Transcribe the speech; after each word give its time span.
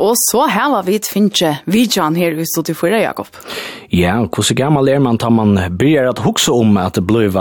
Og 0.00 0.16
så 0.16 0.46
her 0.48 0.70
var 0.72 0.86
vi 0.86 0.96
et 0.96 1.08
finne 1.08 1.56
videoen 1.68 2.16
her 2.16 2.38
i 2.40 2.46
stedet 2.48 2.76
for 2.78 2.88
Jakob. 2.88 3.28
Ja, 3.92 4.16
hvordan 4.24 4.56
gammel 4.56 4.88
er 4.88 5.02
man 5.02 5.18
tar 5.20 5.30
man 5.34 5.58
bryr 5.78 6.08
at 6.08 6.22
hukse 6.24 6.52
om 6.52 6.78
at 6.80 6.96
det 6.96 7.04
blir 7.06 7.36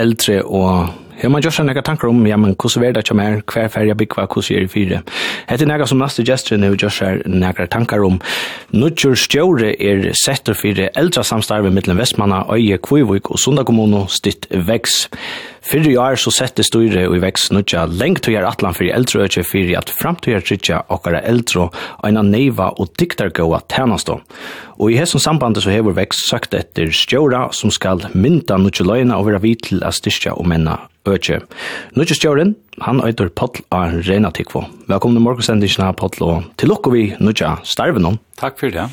eldre 0.00 0.40
og 0.44 0.88
Jeg 1.20 1.28
må 1.28 1.40
gjøre 1.44 1.66
noen 1.66 1.84
tanker 1.84 2.08
om, 2.08 2.22
ja, 2.24 2.38
men 2.40 2.54
hvordan 2.56 2.86
er 2.86 2.94
det 2.96 3.02
ikke 3.04 3.16
mer, 3.18 3.34
hver 3.44 3.68
ferie 3.68 3.96
bygger, 3.98 4.24
hvordan 4.24 4.56
er 4.56 4.64
det 4.64 4.72
fire? 4.72 5.00
Hette 5.50 5.66
noe 5.68 5.88
som 5.88 6.00
neste 6.00 6.24
gestre 6.24 6.56
nå 6.56 6.70
gjør 6.72 6.94
seg 6.96 7.24
noen 7.28 7.68
tanker 7.68 8.04
om. 8.06 8.16
Nuttjør 8.72 9.18
Stjore 9.20 9.74
er 9.76 10.06
setter 10.16 10.56
fire 10.56 10.88
eldre 10.96 11.24
samstarve 11.26 11.72
mellom 11.76 12.00
Vestmanna, 12.00 12.46
Øye, 12.54 12.78
Kvivik 12.80 13.28
og 13.28 13.40
Sunda 13.42 13.66
kommune 13.68 14.06
stitt 14.08 14.48
veks. 14.48 15.02
Fyrre 15.60 15.92
år 16.00 16.16
så 16.16 16.32
setter 16.32 16.64
styre 16.64 17.02
og 17.10 17.18
i 17.18 17.20
veks 17.20 17.50
nuttja 17.52 17.82
lengt 17.84 18.22
til 18.24 18.32
å 18.32 18.36
gjøre 18.38 18.52
atlan 18.54 18.76
for 18.78 18.88
eldre 18.88 19.26
øyne 19.26 19.44
fire 19.44 19.76
at 19.76 19.92
framtøyer 19.92 20.40
trytja 20.46 20.78
okkara 20.88 21.20
eldre 21.28 21.66
og 21.68 22.06
en 22.08 22.20
neiva 22.30 22.70
og 22.80 22.94
diktargåa 22.96 23.60
tænastå. 23.68 24.16
Og 24.80 24.88
i 24.88 24.96
hessum 24.96 25.20
sambandet 25.20 25.66
så 25.66 25.74
hever 25.74 25.98
veks 26.00 26.24
søkt 26.30 26.56
etter 26.56 26.88
stjåra 26.88 27.50
som 27.52 27.68
skal 27.68 28.08
mynda 28.14 28.56
nudja 28.56 28.88
løgna 28.88 29.20
og 29.20 29.28
være 29.28 29.44
vidt 29.44 29.68
til 29.68 29.84
å 29.84 29.92
styrkja 29.92 30.38
og 30.40 30.48
menna 30.48 30.80
økje. 31.08 31.40
Nødje 31.96 32.16
stjøren, 32.18 32.54
han 32.84 33.00
øyder 33.04 33.30
Pottl 33.32 33.62
av 33.72 34.00
Reina 34.08 34.30
Tikvo. 34.34 34.64
Velkommen 34.88 35.16
til 35.16 35.24
morgensendingen 35.24 35.86
av 35.86 35.96
Potl, 36.00 36.24
og 36.26 36.50
til 36.60 36.72
lukker 36.72 36.94
vi 36.94 37.04
nødje 37.20 37.54
starven 37.64 38.08
om. 38.12 38.18
Takk 38.40 38.60
for 38.60 38.74
det. 38.74 38.88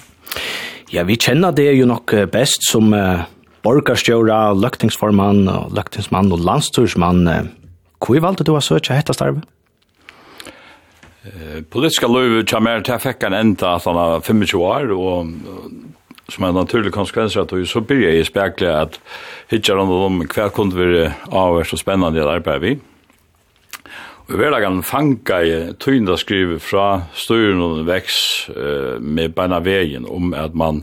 Ja, 0.94 1.04
vi 1.04 1.18
kjenner 1.20 1.52
det 1.52 1.74
jo 1.76 1.88
nok 1.90 2.14
best 2.32 2.64
som 2.70 2.94
uh, 2.96 3.28
borgarstjøra, 3.68 4.56
løktingsformann, 4.56 5.48
og 5.52 5.76
løktingsmann 5.76 6.32
og 6.32 6.44
landstursmann. 6.48 7.28
Hvor 8.00 8.24
valgte 8.24 8.48
du 8.48 8.54
å 8.56 8.64
søke 8.64 8.96
hette 8.96 9.16
starve? 9.18 9.44
Politiska 11.74 12.08
løyve 12.08 12.46
kommer 12.48 12.84
til 12.86 12.94
jeg 12.96 13.04
fikk 13.04 13.26
en 13.28 13.36
enda 13.36 13.74
at 13.76 13.88
han 13.90 14.00
er 14.00 14.22
25 14.24 14.62
år, 14.64 14.94
og 14.96 15.34
som 16.30 16.44
er 16.44 16.52
naturlig 16.52 16.92
konsekvens 16.92 17.38
att 17.38 17.54
så 17.68 17.82
börjar 17.82 18.12
jag 18.12 18.26
spekler 18.26 18.70
att 18.70 19.00
hittar 19.48 19.76
de 19.76 19.92
om 19.92 20.28
kvar 20.28 20.50
kunde 20.50 20.76
vi 20.76 21.10
avhørst 21.32 21.74
og 21.74 21.80
spännande 21.80 22.22
att 22.24 22.36
arbeid 22.36 22.62
vi. 22.62 22.80
Og 24.28 24.34
i 24.34 24.38
hverdagen 24.38 24.82
fanga 24.84 25.38
jeg 25.40 25.76
tøynda 25.80 26.18
skrive 26.20 26.58
fra 26.60 27.06
styren 27.16 27.62
og 27.64 27.86
veks 27.88 28.18
uh, 28.52 29.00
med 29.00 29.32
beina 29.38 29.62
vegin 29.64 30.04
om 30.04 30.34
at 30.36 30.56
man 30.56 30.82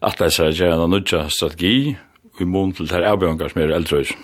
atleis 0.00 0.38
er 0.40 0.54
gjerna 0.56 0.86
nødja 0.88 1.26
strategi 1.28 1.96
i 2.40 2.44
mån 2.44 2.72
til 2.72 2.88
det 2.88 3.04
avbjørngar 3.04 3.52
som 3.52 3.60
er 3.60 3.74
eldrøys. 3.76 4.14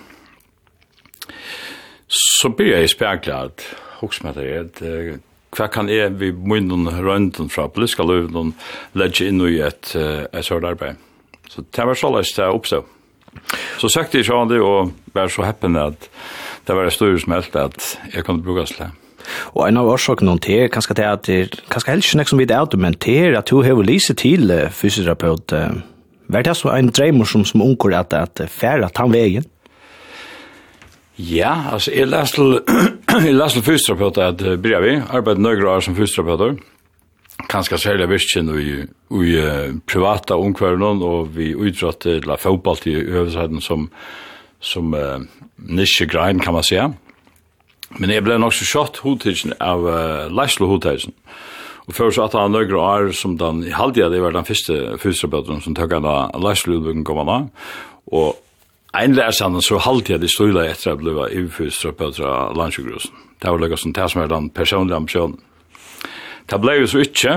Så 2.08 2.48
blir 2.48 2.78
jeg 2.78 2.94
spekler 2.94 3.50
at 3.50 3.66
hoksmata 4.00 4.40
er 4.40 5.18
hva 5.56 5.68
kan 5.72 5.88
jeg 5.90 6.16
vi 6.20 6.32
munnen 6.32 6.88
rønden 6.90 7.48
fra 7.52 7.68
politiske 7.72 8.04
løven 8.06 8.54
legge 8.98 9.28
inn 9.28 9.40
i 9.46 9.58
et, 9.64 9.94
et 9.96 10.44
sørt 10.44 10.66
arbeid. 10.68 11.00
Så 11.48 11.64
det 11.64 11.86
var 11.86 11.98
så 11.98 12.12
løst 12.12 12.36
det 12.36 12.50
oppstå. 12.50 12.82
Så 13.80 13.90
søkte 13.92 14.20
jeg 14.20 14.28
sånn 14.28 14.50
det, 14.50 14.60
og 14.64 14.92
var 15.14 15.32
så 15.32 15.44
heppen 15.46 15.76
at 15.80 16.08
det 16.66 16.74
var 16.74 16.88
det 16.88 16.94
større 16.96 17.18
som 17.22 17.36
helst 17.36 17.56
at 17.56 17.90
jeg 18.12 18.24
kunne 18.26 18.44
bruke 18.44 18.66
det. 18.66 18.90
Og 19.54 19.64
en 19.66 19.80
av 19.80 19.88
årsakene 19.90 20.36
til 20.42 20.66
er 20.66 20.72
kanskje 20.72 20.96
det 20.98 21.06
at 21.06 21.26
det 21.26 21.36
er 21.40 21.58
kanskje 21.72 21.92
helst 21.94 22.14
ikke 22.14 22.30
som 22.30 22.40
vi 22.40 22.46
det 22.48 22.56
er, 22.56 22.78
men 22.78 22.96
det 23.02 23.18
er 23.24 23.38
at 23.38 23.50
du 23.50 23.62
har 23.62 23.82
lyst 23.82 24.14
til 24.22 24.52
fysioterapeut. 24.70 25.54
Hva 26.26 26.40
er 26.40 26.46
det 26.46 26.56
så 26.58 26.72
en 26.74 26.90
dreimer 26.90 27.28
som, 27.28 27.44
som 27.46 27.62
unger 27.62 27.98
at, 27.98 28.14
det 28.38 28.46
er 28.46 28.52
færre 28.52 28.86
at 28.86 28.98
han 28.98 29.14
veien? 29.14 29.46
Ja, 31.18 31.72
altså, 31.72 31.92
jeg 31.96 32.10
leste 32.12 32.36
til, 32.36 32.60
jeg 33.26 33.34
leste 33.34 33.60
til 33.60 33.64
fysioterapeuter 33.70 34.26
at 34.28 34.42
uh, 34.44 34.56
bryr 34.60 34.82
vi, 34.84 34.96
arbeidet 35.08 35.40
nøyre 35.40 35.70
år 35.70 35.80
som 35.80 35.96
fysioterapeuter, 35.96 36.58
kanskje 37.48 37.78
særlig 37.80 38.08
virkjen 38.10 38.52
i, 38.52 38.74
i 39.24 39.38
uh, 39.40 39.72
private 39.88 40.36
omkværen, 40.36 40.82
og 41.02 41.32
vi 41.36 41.54
utrådte 41.54 42.20
til 42.20 42.30
uh, 42.30 42.36
fotball 42.38 42.84
i 42.84 42.94
øvelsheden 42.94 43.60
som, 43.60 43.88
som 44.60 44.92
uh, 44.92 45.24
nisje 45.56 46.06
grein, 46.06 46.40
kan 46.40 46.52
man 46.52 46.62
säga. 46.62 46.92
Men 47.98 48.10
jeg 48.10 48.24
ble 48.24 48.38
nok 48.38 48.52
så 48.52 48.66
kjøtt 48.66 48.98
hodtidsen 49.00 49.54
av 49.60 49.86
uh, 49.88 50.28
Leislo 50.28 50.68
hodtidsen. 50.68 51.14
Og 51.86 51.94
før 51.94 52.10
så 52.10 52.26
at 52.26 52.34
han 52.34 52.50
nøyre 52.52 52.76
år 52.76 53.12
som 53.14 53.38
den, 53.38 53.64
i 53.64 53.70
halvdia, 53.70 54.10
det 54.10 54.20
var 54.20 54.34
den 54.34 54.44
første 54.44 54.98
fysioterapeuten 54.98 55.62
som 55.62 55.74
tøkket 55.74 56.04
av 56.04 56.42
Leislo 56.42 56.76
hodtidsen 56.76 57.06
kom 57.06 57.22
han 57.24 57.30
av, 57.30 57.48
og 58.12 58.34
en 59.04 59.16
lærsann 59.16 59.60
så 59.62 59.78
halte 59.82 60.14
jeg 60.14 60.22
det 60.22 60.30
støyla 60.30 60.66
etter 60.66 60.92
at 60.92 60.94
jeg 60.94 61.00
ble 61.02 61.26
iverfyrstrøpet 61.40 62.20
fra 62.20 62.52
landsjøgrusen. 62.56 63.24
Det 63.42 63.50
var 63.50 63.60
lukket 63.60 63.82
som 63.82 63.92
det 63.92 64.10
som 64.12 64.22
er 64.22 64.30
den 64.32 64.50
personlige 64.50 64.96
ambisjonen. 64.96 65.40
Det 66.46 66.60
ble 66.62 66.76
jo 66.78 66.86
så 66.86 67.02
ikke, 67.02 67.34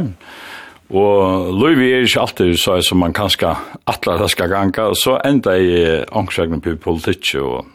og 0.90 1.50
Louis 1.54 1.82
er 1.86 2.06
ikke 2.06 2.22
alltid 2.22 2.56
så 2.62 2.78
som 2.86 3.02
man 3.02 3.14
kanskje 3.14 3.56
atler 3.90 4.22
det 4.22 4.30
skal 4.34 4.50
ganga, 4.50 4.90
og 4.90 4.98
så 4.98 5.18
enda 5.26 5.58
i 5.58 6.00
ångsjøkning 6.06 6.62
på 6.66 6.78
politikk, 6.82 7.36
og 7.42 7.66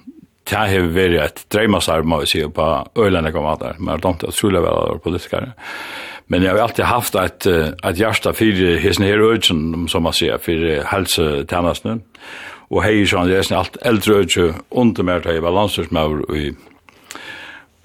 det 0.44 0.58
har 0.58 0.88
vært 0.94 1.20
et 1.24 1.44
dreimasarm, 1.50 2.08
må 2.10 2.20
vi 2.22 2.30
si, 2.30 2.42
på 2.46 2.70
øyland 2.98 3.26
jeg 3.26 3.36
kom 3.36 3.46
av 3.48 3.60
der, 3.62 3.78
men 3.78 3.96
det 3.98 4.10
er 4.10 4.16
ikke 4.18 4.32
utrolig 4.34 4.64
vel 4.64 4.98
politikere. 5.04 5.54
Men 6.28 6.42
jeg 6.42 6.54
har 6.54 6.62
alltid 6.64 6.84
haft 6.88 7.14
et, 7.20 7.46
et 7.46 7.98
hjärta 7.98 8.32
för 8.32 8.78
hesen 8.80 9.04
her 9.04 9.20
ögen 9.20 9.88
som 9.88 10.02
man 10.02 10.12
sier, 10.12 10.38
för 10.38 10.84
helsetjenestene 10.84 12.00
og 12.74 12.82
hei 12.82 13.04
så 13.06 13.22
han 13.22 13.30
resten 13.30 13.58
alt 13.58 13.76
eldre 13.86 14.24
økje 14.24 14.48
under 14.74 15.06
mer 15.06 15.22
til 15.22 15.36
jeg 15.36 15.44
var 15.44 15.54
landstyrsmaur 15.54 16.24
i, 16.34 16.48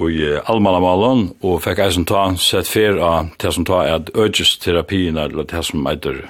i 0.09 0.19
Almanamalen 0.50 1.27
og 1.45 1.61
fikk 1.61 1.83
eisen 1.85 2.07
ta 2.09 2.23
sett 2.41 2.69
fer 2.69 2.97
av 2.97 3.29
det 3.41 3.53
som 3.53 3.67
ta 3.69 3.83
er 3.85 4.09
økjesterapien 4.17 5.19
eller 5.22 5.45
det 5.50 5.61
som 5.67 5.85
heter 5.85 6.23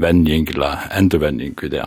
vending 0.00 0.48
eller 0.56 0.88
endervending 0.96 1.54
i 1.62 1.70
det. 1.70 1.86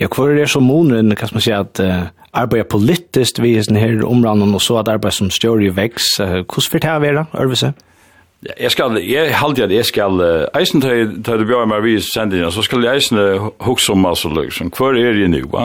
Ja, 0.00 0.08
hva 0.08 0.30
er 0.30 0.38
det 0.38 0.48
som 0.48 0.64
månen, 0.64 1.12
kan 1.18 1.34
man 1.34 1.44
si 1.44 1.52
at 1.52 1.80
uh, 1.84 2.08
arbeider 2.32 2.70
politisk 2.72 3.42
vi 3.44 3.52
i 3.58 3.60
denne 3.60 3.82
her 3.82 4.00
områden 4.06 4.54
og 4.54 4.62
så 4.64 4.78
at 4.80 4.88
arbeider 4.88 5.18
som 5.18 5.32
større 5.34 5.66
i 5.68 5.74
veks, 5.74 6.14
uh, 6.22 6.40
hvordan 6.48 6.72
vil 6.72 6.86
det 6.86 7.00
være, 7.04 7.26
Ørvise? 7.36 7.74
Jeg 8.46 8.70
skal, 8.70 9.00
jeg 9.02 9.32
halte 9.34 9.64
at 9.66 9.72
jeg 9.74 9.86
skal, 9.88 10.20
eisen 10.54 10.82
til 10.82 11.16
du 11.26 11.42
bjør 11.42 11.64
meg 11.66 11.82
vis 11.82 12.06
sendingen, 12.14 12.52
så 12.54 12.62
skal 12.62 12.84
jeg 12.86 13.00
eisen 13.00 13.18
hukse 13.66 13.90
om 13.90 14.06
altså, 14.06 14.30
liksom, 14.30 14.70
hvor 14.76 14.94
er 14.94 15.18
jeg 15.18 15.32
nu, 15.32 15.40
va? 15.50 15.64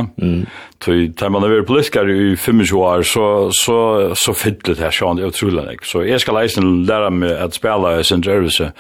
Så 0.81 0.95
til 1.13 1.29
man 1.31 1.45
vært 1.45 1.67
politiker 1.69 2.09
i 2.09 2.33
25 2.35 2.79
år, 2.81 3.05
så, 3.05 3.27
så, 3.53 3.77
så 4.17 4.33
fytlet 4.33 4.81
jeg 4.81 4.97
sånn, 4.97 5.19
det 5.19 5.27
er 5.27 5.35
utrolig, 5.35 5.67
ikke. 5.75 5.87
Så 5.91 6.01
jeg 6.07 6.23
skal 6.23 6.39
eisen 6.41 6.71
lære 6.89 7.11
meg 7.13 7.35
at 7.45 7.53
spela 7.53 7.93
i 7.99 8.07
sin 8.09 8.25
drøvelse, 8.25 8.71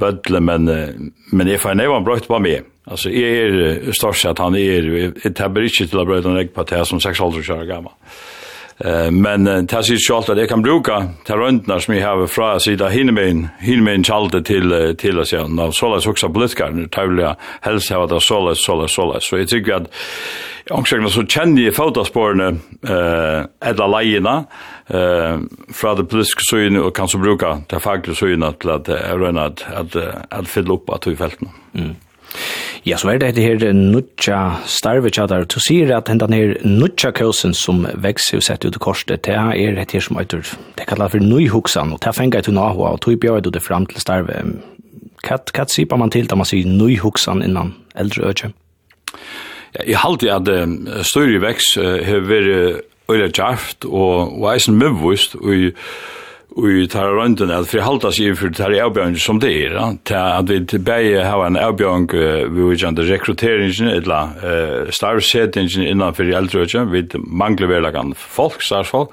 vedle, 0.00 0.40
men, 0.40 0.72
men 1.28 1.52
jeg 1.52 1.60
får 1.60 1.76
nevann 1.76 2.08
brøyt 2.08 2.30
på 2.32 2.40
meg. 2.40 2.64
Altså, 2.88 3.12
jeg 3.12 3.36
er 3.44 3.92
størst 3.92 4.30
at 4.30 4.40
han 4.40 4.56
er, 4.56 4.88
jeg 5.12 5.36
tabber 5.36 5.68
ikke 5.68 5.88
til 5.90 6.00
å 6.00 6.06
brøyte 6.08 6.32
en 6.32 6.40
egg 6.40 6.56
på 6.56 6.64
det 6.70 6.82
som 6.88 7.04
6 7.04 7.20
år 7.20 7.66
gammel. 7.68 7.92
Eh 8.84 9.10
men 9.10 9.44
det 9.44 9.82
sig 9.82 9.96
självt 9.98 10.28
att 10.28 10.38
jag 10.38 10.48
kan 10.48 10.62
bruka 10.62 11.08
till 11.24 11.34
röntnar 11.34 11.78
som 11.78 11.96
jag 11.96 12.08
har 12.08 12.26
från 12.26 12.60
sida 12.60 12.88
hinnemen 12.88 13.48
hinnemen 13.58 14.04
chalte 14.04 14.42
till 14.42 14.96
till 14.98 15.18
oss 15.18 15.32
ja 15.32 15.66
och 15.66 15.74
så 15.74 15.94
läs 15.94 16.06
också 16.06 16.28
blickar 16.28 16.70
nu 16.70 16.88
tävla 16.88 17.36
helst 17.60 17.90
ha 17.90 18.06
det 18.06 18.20
så 18.20 18.48
läs 18.48 18.64
så 18.64 18.82
läs 18.82 18.94
så 18.94 19.12
läs 19.12 19.28
så 19.28 19.38
jag 19.38 19.48
tycker 19.48 19.74
att 19.74 19.94
omkring 20.70 21.08
så 21.10 21.26
känner 21.26 21.62
jag 21.62 21.74
fotospåren 21.74 22.60
eh 22.88 23.70
alla 23.80 23.98
lejerna 23.98 24.44
eh 24.86 25.38
fra 25.74 25.94
det 25.94 26.04
politiska 26.04 26.40
synen 26.50 26.82
och 26.82 26.96
kan 26.96 27.08
så 27.08 27.18
bruka 27.18 27.58
det 27.66 27.80
faktiskt 27.80 28.18
synen 28.18 28.52
till 28.52 28.70
att 28.70 28.88
röna 28.88 29.44
att 29.44 29.64
att 29.74 29.96
att 30.30 30.48
fylla 30.48 30.74
upp 30.74 30.90
att 30.90 31.06
i 31.06 31.16
fälten. 31.16 31.48
Mm. 31.74 31.94
Ja, 32.86 32.96
så 32.96 33.10
er 33.10 33.18
det 33.18 33.42
her 33.42 33.72
nutja 33.74 34.60
starve 34.70 35.10
tjadar. 35.10 35.46
Du 35.50 35.58
sier 35.58 35.90
at 35.96 36.08
hendan 36.08 36.34
her 36.36 36.54
nutja 36.62 37.10
kåsen 37.10 37.54
som 37.56 37.82
vekser 37.98 38.38
og 38.38 38.46
setter 38.46 38.70
ut 38.70 38.78
i 38.78 38.82
korset, 38.82 39.24
det 39.26 39.34
er 39.34 39.74
det 39.74 39.90
her 39.90 40.04
som 40.04 40.20
eitur, 40.20 40.46
det 40.78 40.86
kallar 40.86 41.10
for 41.10 41.22
nøyhuksan, 41.22 41.92
og 41.92 42.02
det 42.02 42.12
er 42.12 42.18
fengt 42.18 42.38
til 42.46 42.54
nahua, 42.54 42.92
og 42.94 43.00
tog 43.02 43.18
bjør 43.20 43.40
du 43.42 43.50
det 43.50 43.64
fram 43.64 43.88
til 43.90 44.00
starve. 44.00 44.38
Hva 45.26 45.66
sier 45.66 45.98
man 45.98 46.14
til 46.14 46.30
da 46.30 46.38
man 46.38 46.46
sier 46.46 46.68
nøyhuksan 46.68 47.42
innan 47.42 47.74
eldre 47.98 48.30
økje? 48.30 48.52
Ja, 49.74 49.82
jeg 49.82 49.98
halte 50.04 50.30
at 50.32 50.48
uh, 50.48 51.02
større 51.02 51.40
veks 51.42 51.74
uh, 51.80 51.98
har 52.06 52.22
vært 52.28 52.84
øyla 53.10 53.28
djarft 53.30 53.84
og, 53.84 54.38
og 54.38 54.46
eisen 54.54 54.78
møvvist 54.78 55.34
og 55.38 55.82
i 56.56 56.86
tar 56.88 57.08
runden 57.08 57.50
at 57.50 57.68
för 57.68 57.78
halta 57.78 58.12
sig 58.12 58.34
för 58.34 58.50
tar 58.50 58.72
avbjörn 58.82 59.16
som 59.16 59.38
det 59.38 59.66
är 59.66 59.76
att 60.14 60.48
vi 60.48 60.66
till 60.66 60.80
bäge 60.80 61.24
har 61.24 61.46
en 61.46 61.56
avbjörn 61.56 62.06
vi 62.54 62.62
vil 62.62 62.86
inte 62.86 63.02
rekryteringen 63.02 63.88
eller 63.88 64.22
eh 64.22 64.90
star 64.90 65.20
setting 65.20 65.68
innan 65.82 66.14
för 66.14 66.24
äldre 66.24 66.84
vi 66.84 67.08
manglar 67.14 67.68
väl 67.68 67.92
kan 67.92 68.14
folk 68.14 68.62
starsfolk 68.62 69.08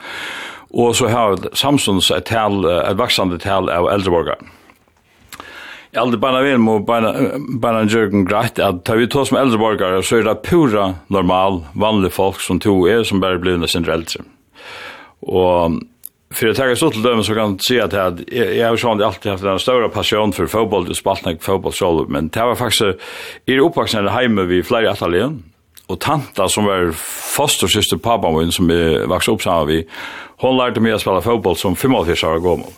och 0.69 0.95
så 0.95 1.07
har 1.07 1.37
samsons 1.53 2.11
ett 2.11 2.25
tal 2.25 2.65
ett 2.65 2.97
växande 2.97 3.39
tal 3.39 3.69
av 3.69 3.89
äldreborgare 3.89 4.37
Jeg 5.93 6.01
aldri 6.01 6.17
bare 6.17 6.43
vil 6.43 6.57
må 6.57 6.79
bare 6.79 7.79
en 7.79 7.89
jørgen 7.89 8.25
greit 8.25 8.59
at 8.59 8.79
tar 8.85 8.97
vi 8.97 9.07
tås 9.07 9.31
med 9.31 9.51
så 9.51 10.17
er 10.17 10.23
det 10.23 10.41
pura 10.43 10.95
normal, 11.07 11.65
vanlige 11.75 12.11
folk 12.11 12.41
som 12.41 12.59
to 12.59 12.87
er 12.87 13.03
som 13.03 13.19
bare 13.21 13.37
blir 13.37 13.67
sin 13.67 13.85
eldre. 13.85 14.23
Og 15.21 15.83
för 16.33 16.47
att 16.47 16.57
ta 16.57 16.75
så 16.75 16.89
till 16.89 17.01
dem 17.01 17.23
så 17.23 17.35
kan 17.35 17.59
se 17.59 17.81
att 17.81 17.93
jag 17.93 18.19
jag 18.55 18.69
har 18.69 18.77
sånt 18.77 19.01
alltid 19.01 19.31
haft 19.31 19.43
en 19.43 19.59
stor 19.59 19.89
passion 19.89 20.33
för 20.33 20.47
fotboll 20.47 20.89
och 20.89 20.97
spaltnack 20.97 21.43
fotboll 21.43 21.73
så 21.73 22.05
men 22.09 22.27
det 22.27 22.39
var 22.39 22.55
faktiskt 22.55 23.01
i 23.45 23.59
uppväxten 23.59 24.07
hemma 24.07 24.41
vi 24.41 24.63
flera 24.63 24.91
attalien 24.91 25.43
och 25.87 25.99
tanta 25.99 26.49
som 26.49 26.65
var 26.65 26.91
fostersyster 27.35 27.97
pappa 27.97 28.31
min 28.31 28.51
som 28.51 28.67
vi 28.67 29.05
växte 29.05 29.31
upp 29.31 29.41
samma 29.41 29.63
vi 29.63 29.87
hon 30.37 30.57
lärde 30.57 30.79
mig 30.79 30.91
att 30.91 31.01
spela 31.01 31.21
fotboll 31.21 31.55
som 31.55 31.73
85 31.73 31.95
år 31.95 32.39
gammal. 32.39 32.71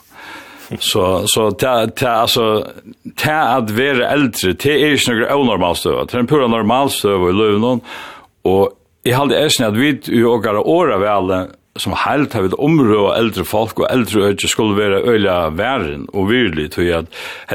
Så 0.79 1.27
så 1.27 1.51
ta 1.51 1.87
ta 1.87 2.09
alltså 2.09 2.67
ta 3.15 3.31
att 3.31 3.71
vara 3.71 4.09
äldre 4.09 4.53
det 4.53 4.83
är 4.83 4.87
ju 4.87 4.97
några 5.07 5.37
onormalt 5.37 5.77
så 5.77 6.03
det 6.03 6.13
är 6.13 6.19
en 6.19 6.27
pura 6.27 6.47
normal 6.47 6.89
så 6.89 7.29
i 7.29 7.33
Lövnon 7.33 7.79
och 8.41 8.71
i 9.03 9.11
hade 9.11 9.37
är 9.37 9.49
snäd 9.49 9.77
vid 9.77 10.09
i 10.09 10.23
åkara 10.23 10.61
åra 10.61 10.97
väl 10.97 11.47
som 11.77 11.95
helt 12.05 12.33
har 12.33 12.45
vi 12.45 12.57
områ 12.57 13.09
og 13.09 13.15
eldre 13.17 13.43
folk 13.45 13.79
og 13.79 13.89
eldre 13.89 14.29
øyne 14.31 14.49
skulle 14.49 14.77
være 14.77 15.01
øyla 15.03 15.49
væren 15.55 16.07
og 16.13 16.29
virkelig 16.29 16.71
til 16.71 16.93
at 16.93 17.05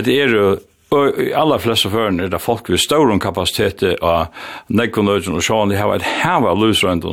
Det 0.05 0.23
er 0.23 0.29
jo 0.29 0.59
Og 0.91 1.21
i 1.23 1.31
alla 1.33 1.59
flesta 1.63 1.89
føren 1.91 2.19
er 2.21 2.31
det 2.33 2.41
folk 2.43 2.67
vi 2.69 2.79
større 2.81 3.19
kapacitet 3.23 3.85
av 4.03 4.33
nekkon 4.69 5.07
nødgen 5.07 5.37
og 5.39 5.45
sjåan, 5.47 5.71
de 5.71 5.79
har 5.79 5.93
et 5.95 6.03
hev 6.03 6.47
av 6.51 6.65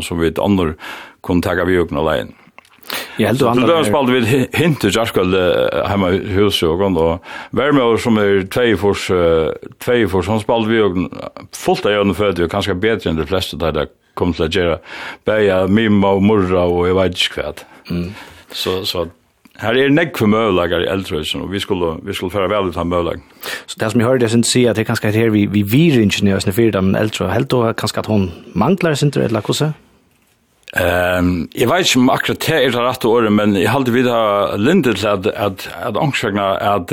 som 0.02 0.18
vi 0.18 0.32
et 0.32 0.40
andre 0.40 0.74
kunne 1.22 1.46
takka 1.46 1.66
vi 1.66 1.78
uken 1.78 1.98
og 1.98 2.08
leien. 2.10 2.34
Ja, 3.20 3.28
heldur 3.28 3.52
andre... 3.52 3.68
Det 3.68 3.76
er 3.76 3.90
spalte 3.92 4.16
vi 4.16 4.48
hint 4.58 4.82
til 4.82 4.96
Jarskald 4.96 5.36
heima 5.92 6.10
i 6.16 6.24
huset 6.40 6.70
og 6.70 6.80
gond, 6.80 6.98
og 6.98 7.22
Værmjø 7.52 7.98
som 8.02 8.18
er 8.18 8.48
tveifors, 8.50 9.12
tveifors, 9.84 10.28
han 10.32 10.42
spalte 10.42 10.72
vi 10.72 10.82
fullt 11.54 11.86
av 11.86 12.00
jønne 12.00 12.18
fødde, 12.18 12.48
og 12.48 12.54
kanskje 12.54 12.80
bedre 12.82 13.12
enn 13.12 13.22
de 13.22 13.28
fleste 13.30 13.60
der 13.62 13.92
kom 14.18 14.34
til 14.36 14.48
å 14.48 14.50
gjøre 14.52 14.80
bæja 15.28 15.62
mimma 15.70 16.16
og 16.18 16.26
murra 16.26 16.66
og 16.68 16.90
jeg 16.90 16.98
vet 16.98 17.24
ikke 17.24 17.46
hva. 17.46 17.54
Mm. 17.92 18.12
Så, 18.52 18.82
så 18.90 19.08
her 19.62 19.80
er 19.80 19.90
nekk 19.94 20.20
for 20.20 20.30
møvlager 20.30 20.84
i 20.86 20.92
eldrøysen, 20.92 21.42
og 21.46 21.52
vi 21.54 21.62
skulle, 21.64 21.96
vi 22.06 22.14
skulle 22.14 22.34
føre 22.34 22.50
vel 22.52 22.70
ut 22.70 22.78
av 22.78 22.86
møvlager. 22.90 23.24
Så 23.66 23.80
det 23.82 23.90
som 23.92 24.02
jeg 24.02 24.10
hørte, 24.10 24.28
jeg 24.28 24.36
synes 24.36 24.54
si 24.54 24.68
at 24.70 24.78
det 24.78 24.86
er 24.86 24.92
kanskje 24.92 25.16
her 25.16 25.34
vi, 25.34 25.48
vi 25.50 25.64
virer 25.66 26.04
ingeniører 26.04 26.46
som 26.46 26.54
fyrer 26.54 26.78
dem 26.78 26.94
eldre, 27.00 27.26
og 27.26 27.34
helt 27.34 27.58
og 27.58 27.74
kanskje 27.80 28.04
at 28.04 28.12
hun 28.12 28.30
mangler 28.54 28.98
sin 28.98 29.14
eller 29.16 29.42
hva 29.42 29.74
Ehm, 30.76 31.48
jag 31.54 31.70
vet 31.70 31.80
inte 31.80 32.00
om 32.00 32.10
akkurat 32.10 32.40
det 32.40 32.66
är 32.66 32.72
det 32.72 32.78
rätta 32.78 33.08
året, 33.08 33.32
men 33.32 33.56
jag 33.56 33.72
hade 33.72 33.92
vid 33.92 34.06
lindet 34.58 35.06
att 35.06 35.28
att 35.28 35.70
att 35.82 35.98
ångsvagna 35.98 36.58
att 36.58 36.92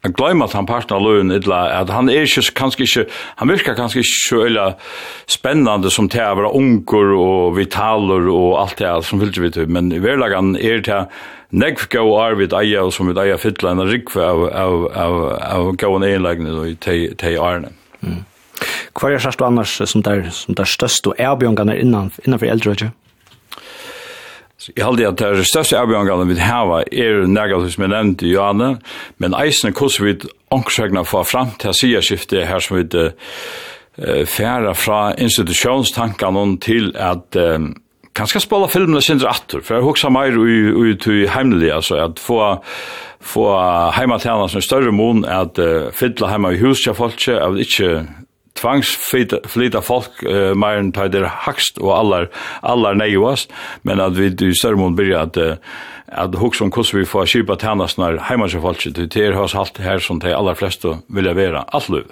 Jeg 0.00 0.14
glemmer 0.16 0.48
at 0.48 0.54
han 0.56 0.68
parten 0.68 0.96
av 0.96 1.02
løven 1.04 1.32
idla, 1.34 1.58
at 1.82 1.90
han 1.92 2.08
er 2.08 2.24
ikke, 2.24 2.46
kanskje 2.56 2.86
ikke, 2.86 3.02
han 3.36 3.50
virker 3.52 3.76
kanskje 3.76 4.00
ikke 4.00 4.14
så 4.16 4.38
øyla 4.46 4.68
spennende 5.28 5.92
som 5.92 6.08
til 6.08 6.24
å 6.24 6.38
være 6.38 6.52
unger 6.56 7.12
og 7.18 7.58
vitaler 7.58 8.30
og 8.32 8.54
alt 8.62 8.80
det 8.80 8.94
som 9.04 9.20
fyllt 9.20 9.42
vi 9.42 9.52
til, 9.52 9.68
men 9.68 9.92
i 9.92 10.00
verlagan 10.00 10.54
er 10.56 10.80
til 10.86 11.10
negv 11.50 11.84
gau 11.92 12.14
arvid 12.16 12.54
eia 12.56 12.86
og 12.86 12.94
som 12.96 13.10
vi 13.10 13.18
eia 13.20 13.36
fytla 13.40 13.74
enn 13.74 13.84
rikve 13.90 14.24
av, 14.24 14.46
av, 14.48 14.88
av, 15.04 15.20
av 15.50 15.70
gauan 15.76 16.06
egenlegene 16.06 16.56
og 16.56 16.80
til 16.80 17.38
arne. 17.42 17.74
Mm. 18.00 18.22
Hva 18.96 19.10
er 19.10 19.22
sørst 19.22 19.40
du 19.40 19.44
annars 19.46 19.76
som 19.84 20.04
der, 20.04 20.30
som 20.34 20.56
der 20.56 20.68
størst 20.68 21.06
og 21.10 21.20
erbjørngene 21.20 21.76
innanfor 21.80 22.48
eldre, 22.48 22.76
ikke? 22.76 22.90
Jeg 24.76 24.84
halde 24.84 25.08
at 25.08 25.20
det 25.20 25.46
største 25.48 25.78
avbjørngene 25.78 26.28
vi 26.28 26.38
har 26.40 26.70
er 26.92 27.26
negativt 27.26 27.74
som 27.74 27.86
jeg 27.86 27.92
nevnte 27.94 28.26
i 28.26 28.34
Johanne, 28.34 28.70
men 29.18 29.36
eisen 29.38 29.70
er 29.70 29.76
hvordan 29.76 30.06
vi 30.06 30.30
ångsøkna 30.54 31.04
for 31.06 31.26
frem 31.28 31.52
til 31.60 31.74
siderskiftet 31.76 32.48
her 32.48 32.62
som 32.62 32.78
vi 32.78 32.86
uh, 32.98 34.24
færer 34.26 34.74
fra 34.78 35.12
institusjonstankene 35.18 36.58
til 36.62 36.92
at 36.94 37.38
uh, 37.38 37.70
kanskje 38.16 38.44
spela 38.44 38.70
filmene 38.70 39.02
sin 39.02 39.22
rattur, 39.22 39.62
for 39.62 39.78
jeg 39.78 39.86
hoksa 39.86 40.10
mer 40.12 40.36
ut 40.36 41.06
i 41.06 41.26
heimelig, 41.30 41.72
altså, 41.74 42.00
at 42.04 42.22
få, 42.22 42.40
få 43.20 43.46
heimatjana 43.96 44.48
som 44.48 44.60
er 44.60 44.66
større 44.66 44.92
mån, 44.92 45.24
at 45.24 45.58
uh, 45.58 45.90
fylle 45.94 46.30
hjemme 46.30 46.54
i 46.54 46.62
huset 46.62 46.90
til 46.90 46.98
folk, 46.98 47.28
at 47.28 47.62
ikke 47.66 47.94
tvangsflyta 48.60 49.82
folk 49.84 50.20
uh, 50.26 50.52
mer 50.58 50.80
enn 50.80 50.92
tar 50.96 51.10
det 51.12 51.24
hakst 51.46 51.80
og 51.82 51.94
allar, 51.96 52.28
allar 52.62 52.98
neivast, 52.98 53.52
men 53.82 54.02
at 54.02 54.18
vi 54.18 54.30
i 54.30 54.52
større 54.56 54.80
mån 54.80 54.98
blir 54.98 55.16
at 55.18 55.40
uh, 55.40 55.56
at 56.10 56.34
hugsa 56.34 56.64
om 56.66 56.72
hvordan 56.74 56.98
vi 56.98 57.06
får 57.06 57.28
kjipa 57.30 57.54
tjenestene 57.54 58.16
heimannsje 58.26 58.60
folket, 58.60 58.96
det 58.98 59.22
er 59.22 59.36
hos 59.38 59.54
alt 59.54 59.78
her 59.78 60.02
som 60.02 60.18
de 60.18 60.32
allar 60.34 60.58
fleste 60.58 60.96
vilja 61.06 61.36
vera, 61.38 61.64
alt 61.70 61.86
løv. 61.88 62.08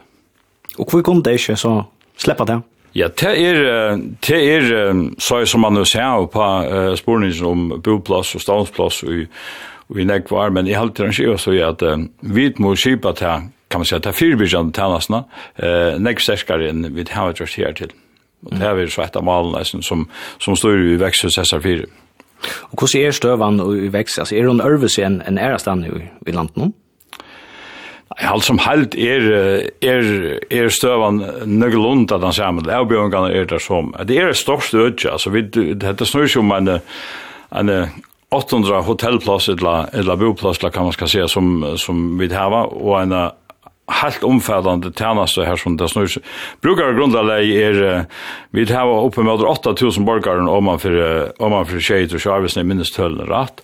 Og 0.79 0.87
hvor 0.87 1.03
kom 1.03 1.23
det 1.27 1.41
ikke 1.41 1.56
så 1.59 1.73
sleppa 2.15 2.47
det? 2.47 2.61
Ja, 2.95 3.09
det 3.11 3.33
er, 3.43 3.99
det 4.23 4.39
er 4.39 4.69
så 5.19 5.41
som 5.47 5.67
man 5.67 5.75
nu 5.75 5.85
ser 5.85 6.29
på 6.31 6.45
uh, 6.45 6.95
sporningen 6.97 7.47
om 7.47 7.83
boplass 7.83 8.37
og 8.39 8.45
stavnsplass 8.45 9.03
og, 9.03 9.27
vi 9.89 10.05
i 10.05 10.05
nekvar, 10.05 10.50
men 10.53 10.69
i 10.69 10.77
halvt 10.77 11.00
rannsjø 11.00 11.37
så 11.41 11.55
er 11.56 11.71
at 11.71 11.83
uh, 11.83 11.97
vi 12.21 12.50
må 12.61 12.75
kjipa 12.77 13.15
til 13.17 13.49
kan 13.69 13.81
man 13.81 13.85
säga, 13.85 14.00
ta 14.00 14.09
är 14.09 14.12
fyrbyrjan 14.12 14.73
tjänsterna, 14.73 15.25
eh, 15.56 15.99
nek 16.00 16.20
sterskare 16.20 16.69
enn 16.69 16.94
vi 16.94 17.05
har 17.11 17.32
gjort 17.32 17.56
her 17.56 17.73
til. 17.73 17.93
Og 18.47 18.53
det 18.53 18.59
här 18.59 18.75
vi 18.75 18.91
så 18.91 19.03
ett 19.03 19.17
av 19.17 19.25
malen 19.25 19.65
som, 19.65 20.09
som 20.38 20.56
står 20.56 20.79
i 20.79 20.97
vekst 20.97 21.23
hos 21.23 21.38
SR4. 21.38 21.87
Og 22.70 22.79
hvordan 22.79 23.06
er 23.06 23.11
stövan 23.11 23.61
i 23.85 23.88
växthus? 23.88 24.19
Alltså, 24.19 24.35
är 24.35 24.44
hon 24.47 24.61
örvis 24.61 24.99
enn 24.99 25.23
en 25.26 25.38
ärastan 25.38 25.81
nu 25.81 26.03
i 26.26 26.32
landet 26.32 26.56
nå? 26.56 26.73
Nei, 28.09 28.26
alt 28.26 28.44
som 28.44 28.59
helt 28.59 28.94
er, 28.94 29.26
er, 29.82 30.38
er 30.50 30.69
støvan 30.69 31.21
nøglund 31.47 32.12
at 32.12 32.23
han 32.23 32.32
sammen. 32.32 32.71
Avbjørnene 32.71 33.35
er 33.35 33.44
det 33.44 33.61
som. 33.62 33.93
Det 34.09 34.17
er 34.17 34.31
et 34.31 34.37
stort 34.37 34.64
støtje. 34.64 35.11
Altså, 35.11 35.31
vi, 35.31 35.43
dette 35.75 36.06
snur 36.06 36.26
seg 36.26 36.41
om 36.41 36.55
en, 36.56 36.79
en 37.50 37.75
800 38.31 38.81
hotellplass 38.87 39.49
eller, 39.49 39.91
eller 39.93 40.17
boplass, 40.17 40.59
kan 40.59 40.88
man 40.88 40.97
skal 40.97 41.09
se, 41.09 41.29
som, 41.29 41.76
som 41.76 42.19
vi 42.19 42.31
har, 42.32 42.55
og 42.55 43.03
en 43.03 43.14
helt 43.88 44.25
omfattande 44.25 44.93
tjänster 44.93 45.44
här 45.44 45.56
som 45.56 45.76
det 45.76 45.88
snurr. 45.88 46.23
Brukar 46.61 46.93
grundläggande 46.93 47.44
är 47.44 48.06
vi 48.50 48.73
har 48.73 49.05
uppe 49.06 49.20
med 49.20 49.35
8000 49.35 50.05
borgare 50.05 50.40
om 50.40 50.64
man 50.64 50.79
för 50.79 51.43
om 51.43 51.50
man 51.50 51.67
för 51.67 51.81
tjejer 51.81 52.14
och 52.14 52.20
service 52.20 52.56
minst 52.56 52.94
töllen 52.94 53.26
rätt 53.26 53.61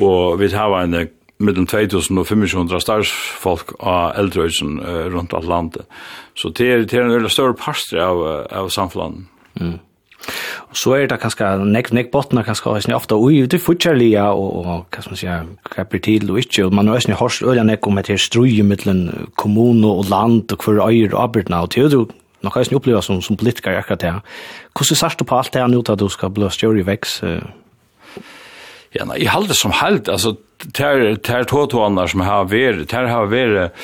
och 0.00 0.42
vi 0.42 0.54
har 0.54 0.80
en 0.80 1.08
mellom 1.38 1.66
2000 1.66 2.18
og 2.18 2.26
2500 2.26 2.80
starsfolk 2.82 3.72
av 3.78 4.16
eldrøysen 4.18 4.78
uh, 4.82 5.06
rundt 5.12 5.34
alt 5.34 5.46
landet. 5.46 5.86
Så 6.34 6.50
det 6.50 6.66
er, 6.66 6.82
det 6.82 6.98
er 6.98 7.04
en 7.06 7.14
veldig 7.14 7.30
større 7.30 7.54
parster 7.58 8.02
av, 8.02 8.24
av 8.50 8.70
samfunnet. 8.74 9.28
Mm 9.60 9.78
så 10.76 10.94
er 10.98 11.06
det 11.08 11.20
kanskje 11.22 11.48
nek 11.64 11.90
nek 11.96 12.10
botna 12.12 12.42
kanskje 12.44 12.70
også 12.70 12.94
ofte 12.96 13.16
ui, 13.16 13.40
ut 13.44 13.56
fortsatt 13.62 13.96
lia 13.96 14.28
og, 14.36 14.48
og 14.60 14.70
hva 14.92 15.02
skal 15.02 15.14
man 15.14 15.20
si, 15.20 15.28
hva 15.74 16.00
til 16.04 16.30
og 16.30 16.40
ikke, 16.42 16.66
og 16.66 16.74
man 16.76 16.88
har 16.88 17.00
også 17.00 17.18
hørt 17.18 17.42
øyne 17.42 17.66
nek 17.70 17.86
om 17.86 18.00
etter 18.00 18.16
her 18.16 18.22
strøy 18.22 18.62
mittelen 18.62 19.28
kommune 19.36 19.88
og 19.88 20.10
land 20.10 20.52
og 20.52 20.64
hver 20.64 20.82
øyr 20.84 21.14
og 21.14 21.22
arbeidna 21.22 21.62
og 21.64 21.70
til 21.72 21.90
du 21.92 22.02
nok 22.42 22.54
har 22.54 22.62
også 22.62 22.76
opplevd 22.78 23.02
som, 23.02 23.22
som 23.22 23.36
politiker 23.36 23.78
akkurat 23.78 24.02
det. 24.02 24.12
Hvordan 24.76 24.98
sørst 25.00 25.18
du 25.18 25.24
på 25.26 25.38
alt 25.38 25.52
det 25.54 25.62
her 25.62 25.70
nå 25.72 25.80
at 25.82 25.98
du 25.98 26.08
skal 26.12 26.30
bli 26.30 26.50
større 26.54 26.78
i 26.78 26.86
veks? 26.86 27.16
Ja, 28.94 29.04
nei, 29.04 29.18
jeg 29.20 29.32
halde 29.32 29.56
som 29.56 29.74
held, 29.76 30.08
altså, 30.08 30.36
ter, 30.72 31.18
ter 31.24 31.44
tåtåene 31.48 32.06
som 32.08 32.22
har 32.24 32.46
vært, 32.48 32.86
ter 32.88 33.08
har 33.10 33.28
vært, 33.28 33.74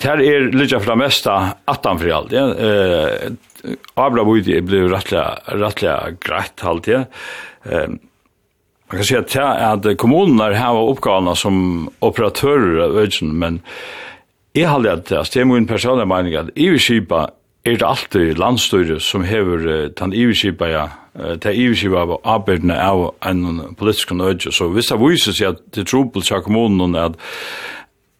ter 0.00 0.22
er 0.24 0.48
litt 0.50 0.74
fra 0.82 0.96
mesta 0.98 1.36
18 1.70 2.00
for 2.00 2.14
alt, 2.16 2.34
ja, 2.34 2.48
eh, 2.50 3.28
Abra 3.94 4.24
Budi 4.24 4.60
blev 4.60 4.88
rättliga 4.88 5.38
rättliga 5.46 6.10
grätt 6.20 6.60
halt 6.60 6.86
ja. 6.86 7.04
Um, 7.62 7.98
man 8.90 9.02
kan 9.02 9.04
säga 9.04 9.44
att 9.44 9.86
att 9.86 9.98
kommunerna 9.98 10.58
har 10.58 10.90
uppgifterna 10.90 11.34
som 11.34 11.88
operatörer 11.98 12.98
ögen 13.00 13.38
men 13.38 13.60
är 14.52 14.66
halt 14.66 14.86
att 14.86 15.06
det 15.06 15.24
stämmer 15.24 15.54
min 15.54 15.66
personliga 15.66 16.06
mening 16.06 16.34
att 16.34 16.48
i 16.54 16.78
skipa 16.78 17.30
är 17.64 17.76
det 17.76 17.86
alltid 17.86 18.38
landstyret 18.38 19.02
som 19.02 19.24
hever 19.24 19.90
den 19.98 20.12
i 20.12 20.16
iverskipa, 20.16 20.68
ja, 20.68 20.88
det 21.14 21.46
er 21.46 21.56
iverskipa 21.56 22.02
av 22.02 22.18
arbeidene 22.24 22.76
av 22.76 23.14
en 23.24 23.74
politisk 23.78 24.12
nødje. 24.12 24.52
Så 24.52 24.68
hvis 24.68 24.90
det 24.92 25.00
viser 25.00 25.32
seg 25.32 25.54
at 25.54 25.62
det 25.72 25.84
er 25.84 25.88
trobel 25.88 26.22
til 26.22 26.44
kommunen 26.44 26.96
at 26.96 27.16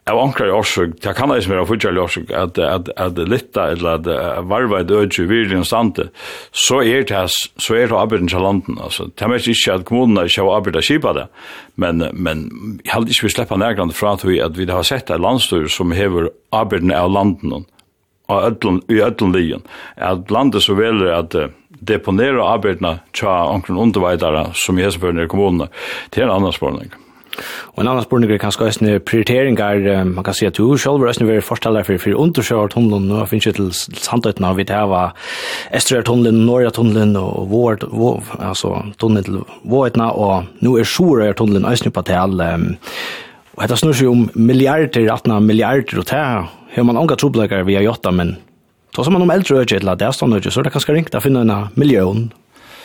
av 0.05 0.19
ankrar 0.21 0.53
orsøk, 0.53 0.99
det 1.01 1.15
kan 1.17 1.33
eis 1.33 1.47
mer 1.49 1.63
av 1.63 1.71
fyrtjall 1.71 1.99
orsøk, 2.03 2.29
at, 2.37 2.59
at, 2.61 2.91
at 3.01 3.21
litta 3.29 3.71
eller 3.73 3.97
at 3.97 4.09
varva 4.51 4.83
et 4.83 4.93
ødju 4.93 5.25
en 5.57 5.65
stande, 5.65 6.11
så 6.53 6.83
er 6.85 7.07
det 7.09 7.23
så 7.33 7.77
er 7.79 7.89
det 7.89 7.97
arbeidin 7.97 8.29
til 8.29 8.45
landen, 8.45 8.77
altså. 8.81 9.09
Det 9.09 9.25
er 9.25 9.33
mest 9.33 9.49
ikke 9.49 9.79
at 9.79 9.87
kommunene 9.89 10.27
ikke 10.29 10.43
har 10.43 10.59
arbeid 10.59 10.81
kipa 10.85 11.13
det, 11.17 11.27
men, 11.77 12.05
men 12.13 12.45
jeg 12.85 12.93
hadde 12.93 13.15
ikke 13.15 13.29
vi 13.29 13.33
sleppa 13.33 13.57
nærgrand 13.57 13.95
fra 13.97 14.13
at 14.13 14.27
vi, 14.29 14.41
at 14.41 14.59
vi 14.59 14.69
har 14.69 14.85
sett 14.85 15.11
et 15.11 15.21
landstyr 15.21 15.69
som 15.73 15.93
hever 15.97 16.29
arbeidin 16.53 16.93
av 16.93 17.09
landen, 17.11 17.65
og 18.29 18.41
ödlun, 18.41 18.83
i 18.89 19.01
ödlun 19.05 19.33
lijen, 19.33 19.65
at 19.97 20.31
landet 20.33 20.65
så 20.65 20.77
veler 20.77 21.13
at 21.17 21.37
deponera 21.85 22.45
arbeidina 22.55 22.99
tja 23.13 23.45
omkring 23.53 23.81
underveidara 23.81 24.51
som 24.57 24.79
i 24.79 24.85
heseføyne 24.85 25.25
i 25.25 25.33
kommunene, 25.33 25.69
til 26.13 26.25
en 26.25 26.37
annan 26.37 26.53
spørning. 26.53 26.93
Og 27.75 27.83
en 27.83 27.89
annan 27.89 28.05
spurning 28.05 28.33
er 28.33 28.41
kanskje 28.43 28.69
æsne 28.71 28.99
prioriteringar, 29.05 30.05
man 30.11 30.25
kan 30.25 30.37
si 30.37 30.47
at 30.47 30.57
du 30.57 30.77
selv 30.81 31.03
er 31.03 31.13
æsne 31.13 31.29
veri 31.29 31.45
forsteller 31.45 31.87
for 31.87 31.99
for 31.99 32.21
undersøver 32.25 32.69
tunnelen, 32.69 33.11
og 33.11 33.29
finnes 33.29 33.47
ikke 33.47 33.59
til 33.59 33.73
sandøytene 34.05 34.49
av 34.49 34.57
vi 34.57 34.67
det 34.69 34.81
var 34.91 35.15
Estrøyr 35.73 36.07
tunnelen, 36.07 36.47
Norge 36.47 36.71
tunnelen, 36.71 37.17
og 37.17 37.51
vår, 37.51 37.85
altså 38.39 38.85
tunnelen 38.99 39.25
til 39.25 39.43
våretna, 39.65 40.11
og 40.11 40.45
nå 40.61 40.79
er 40.79 40.89
Sjorøyr 40.89 41.35
tunnelen 41.35 41.69
æsne 41.71 41.91
på 41.91 42.03
til, 42.03 42.41
og 43.55 43.63
dette 43.63 43.77
snur 43.79 43.95
seg 43.95 44.11
om 44.11 44.27
milliarder, 44.35 45.07
18 45.13 45.47
milliarder, 45.47 45.99
og 45.99 46.11
det 46.11 46.19
har 46.75 46.85
man 46.85 46.99
anga 46.99 47.17
trobleikar 47.17 47.63
via 47.67 47.83
jotta, 47.85 48.11
men 48.11 48.37
Ta 48.95 49.03
som 49.03 49.13
man 49.17 49.25
om 49.25 49.31
eldre 49.35 49.57
øyne 49.59 49.67
til 49.67 49.89
at 49.91 49.99
det 49.99 50.07
er 50.07 50.15
stående 50.15 50.37
øyne, 50.39 50.51
så 50.55 50.61
er 50.61 50.69
det 50.69 50.73
kanskje 50.73 50.95
ringt 50.95 51.17
å 51.19 51.23
finne 51.23 51.41
en 51.43 51.71
million. 51.75 52.29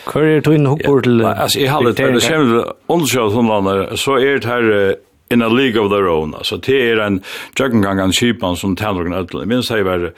Hvor 0.09 0.25
er 0.25 0.41
du 0.41 0.51
inne 0.55 0.73
hukkur 0.73 1.03
til? 1.05 1.21
Altså, 1.25 1.59
jeg 1.59 1.71
halde 1.71 1.93
til, 1.93 2.15
det 2.17 2.25
kommer 2.25 2.73
undersjøv 2.89 3.35
sånn 3.35 3.53
så 3.99 4.17
er 4.17 4.41
det 4.41 4.49
her 4.49 4.97
in 5.31 5.41
a 5.41 5.47
league 5.47 5.77
of 5.77 5.91
their 5.91 6.07
own. 6.07 6.33
Altså, 6.33 6.57
det 6.57 6.77
er 6.91 7.01
en 7.03 7.19
jøkkengang 7.57 8.01
av 8.01 8.13
kjipan 8.17 8.57
som 8.57 8.75
tæner 8.75 9.05
og 9.05 9.35
Jeg 9.39 9.47
minns 9.47 9.69
det 9.69 9.83
var, 9.85 10.09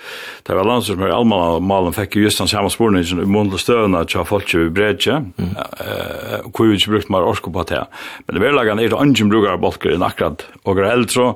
det 0.48 0.56
var 0.56 0.68
landet 0.68 0.88
som 0.88 1.04
er 1.04 1.12
almanna 1.12 1.60
malen 1.60 1.96
fikk 1.96 2.16
just 2.16 2.40
den 2.40 2.48
samme 2.48 2.72
sporene 2.72 3.04
som 3.04 3.20
månedlig 3.20 3.60
støvna 3.60 4.06
til 4.06 4.26
folk 4.26 4.54
i 4.56 4.70
bredje, 4.70 5.18
og 6.44 6.52
hvor 6.56 6.70
vi 6.70 6.80
ikke 6.80 6.96
brukte 6.96 7.12
mer 7.12 7.28
orsko 7.28 7.52
på 7.52 7.68
det. 7.68 7.84
Men 8.26 8.36
det 8.36 8.46
verlagan 8.46 8.80
er 8.80 8.88
det 8.88 9.02
andre 9.02 9.28
brukar 9.28 9.58
av 9.58 9.62
bolker 9.66 9.96
enn 9.96 10.08
akkurat 10.08 10.48
og 10.64 10.80
er 10.80 10.92
eldre, 10.94 11.34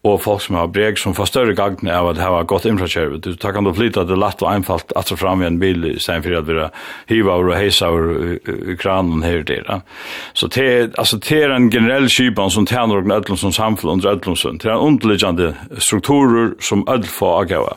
og 0.00 0.16
folk 0.24 0.40
som 0.40 0.56
har 0.56 0.70
breg 0.72 0.96
som 0.98 1.12
får 1.16 1.28
større 1.28 1.54
gagn 1.56 1.88
av 1.92 2.06
at 2.08 2.16
det 2.16 2.24
har 2.24 2.46
gått 2.48 2.64
infrastruktur. 2.68 3.18
Du 3.20 3.36
tar 3.36 3.52
kan 3.52 3.66
du 3.66 3.72
flytta 3.76 4.06
det 4.08 4.16
lett 4.16 4.40
og 4.40 4.48
einfalt 4.48 4.94
at 4.96 5.10
så 5.10 5.16
fram 5.20 5.42
i 5.42 5.48
en 5.48 5.58
bil 5.60 5.84
i 5.90 5.98
stedet 6.00 6.24
for 6.24 6.38
at 6.38 6.48
vi 6.48 7.16
hiva 7.16 7.36
og 7.36 7.52
heisa 7.52 7.90
og 7.92 8.48
kranen 8.80 9.20
her 9.26 9.44
der. 9.44 9.66
Ja. 9.68 9.80
Så 10.32 10.48
det, 10.48 10.94
altså, 10.96 11.20
det 11.20 11.42
er 11.44 11.52
en 11.52 11.68
generell 11.70 12.08
kypan 12.08 12.50
som 12.50 12.66
tjener 12.66 13.02
og 13.02 13.12
ødlom 13.12 13.36
som 13.36 13.52
samfunn 13.52 13.98
under 13.98 14.14
ødlomsund. 14.14 14.60
Det 14.60 14.70
er 14.70 14.78
en 14.78 14.88
underliggande 14.88 15.52
strukturer 15.78 16.54
som 16.64 16.86
ødl 16.88 17.08
får 17.08 17.42
agava. 17.42 17.76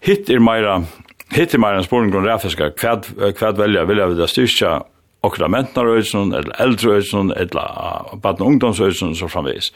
Hitt 0.00 0.30
er 0.30 0.40
meira 0.40 0.80
Hitt 1.28 1.52
er 1.52 1.60
meira 1.60 1.82
en 1.82 1.84
spurning 1.84 2.14
om 2.16 2.24
ræfiska, 2.24 2.70
hva 2.80 3.50
velja, 3.52 3.82
vilja 3.84 4.06
vi 4.08 4.16
det 4.16 4.30
styrkja 4.32 4.78
okra 5.26 5.48
mentnarøysen, 5.50 6.32
eller 6.34 6.54
eldrøysen, 6.62 7.32
eller 7.36 8.18
baden 8.22 8.46
ungdomsøysen, 8.46 9.16
så 9.18 9.28
framvis. 9.30 9.72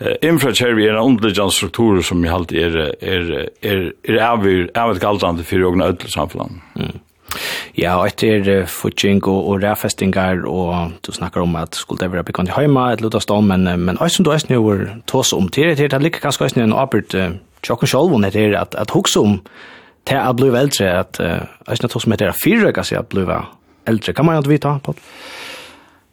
Eh, 0.00 0.16
infra 0.28 0.52
kjervi 0.52 0.84
er 0.86 0.98
en 0.98 1.14
underliggjant 1.14 1.56
struktur 1.56 2.02
som 2.04 2.24
i 2.24 2.28
halt 2.28 2.52
er, 2.52 2.76
er, 3.00 3.32
er, 3.62 3.88
er 4.04 4.20
avir, 4.26 4.68
avir 4.76 5.00
galdande 5.00 5.46
fyrir 5.46 5.70
ogna 5.70 5.88
ödel 5.92 6.12
samfunn. 6.12 6.60
Mm. 6.76 7.00
Ja, 7.74 7.96
og 7.98 8.12
etter 8.12 8.44
uh, 8.60 8.68
futsing 8.70 9.24
og, 9.24 9.48
og 9.48 9.64
ræfestingar, 9.64 10.44
og 10.46 10.92
du 11.02 11.10
snakkar 11.16 11.42
om 11.42 11.56
at 11.58 11.74
skulle 11.74 12.04
det 12.04 12.12
være 12.12 12.26
bekant 12.28 12.52
i 12.52 12.54
heima, 12.54 12.92
et 12.92 13.02
lutast 13.02 13.32
om, 13.34 13.48
men, 13.50 13.66
men 13.80 13.98
æsum 14.04 14.26
du 14.26 14.34
æsne 14.34 14.60
over 14.60 14.84
tås 15.10 15.32
om 15.32 15.48
til 15.48 15.72
det, 15.78 15.92
er 15.92 15.98
ligger 15.98 16.22
ganske 16.22 16.44
æsne 16.44 16.68
en 16.68 16.76
apert 16.76 17.16
uh, 17.18 17.32
tjokken 17.64 17.90
sjolvun 17.90 18.28
det 18.28 18.36
er 18.36 18.60
at, 18.60 18.76
at 18.78 18.92
hugsa 18.94 19.24
om 19.24 19.40
til 20.04 20.20
at 20.20 20.36
bli 20.36 20.52
eldre, 20.52 20.92
at 21.00 21.20
æsne 21.72 21.88
tås 21.88 22.06
om 22.06 22.12
etter 22.12 22.28
at 22.30 22.42
fyrrøyga 22.44 22.84
seg 22.84 23.00
at 23.00 23.08
bliva 23.08 23.40
äldre. 23.84 24.12
Kan 24.12 24.26
man 24.26 24.36
inte 24.36 24.48
vita 24.48 24.78
på? 24.78 24.94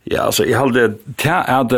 Ja, 0.03 0.21
alltså 0.21 0.45
jag 0.45 0.59
hade 0.59 0.93
tja 1.17 1.35
att 1.35 1.73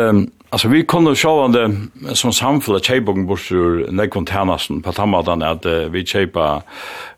alltså 0.48 0.68
vi 0.68 0.82
kunde 0.82 1.16
se 1.16 1.28
det 1.28 1.76
som 2.14 2.32
samfälla 2.32 2.80
chebogen 2.80 3.26
bort 3.26 3.52
ur 3.52 3.90
nekonternasen 3.90 4.82
på 4.82 4.92
tammadan 4.92 5.42
att 5.42 5.66
vi 5.66 6.06
chepa 6.06 6.62